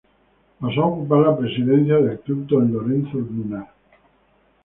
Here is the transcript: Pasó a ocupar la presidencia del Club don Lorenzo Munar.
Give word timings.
Pasó 0.59 0.81
a 0.81 0.87
ocupar 0.87 1.19
la 1.19 1.37
presidencia 1.37 1.95
del 1.97 2.19
Club 2.21 2.47
don 2.47 2.73
Lorenzo 2.73 3.19
Munar. 3.19 3.69